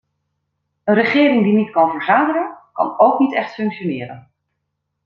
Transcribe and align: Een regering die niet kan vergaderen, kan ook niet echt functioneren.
Een 0.83 0.93
regering 0.93 1.43
die 1.43 1.53
niet 1.53 1.69
kan 1.71 1.89
vergaderen, 1.91 2.57
kan 2.73 2.99
ook 2.99 3.19
niet 3.19 3.33
echt 3.33 3.53
functioneren. 3.53 4.31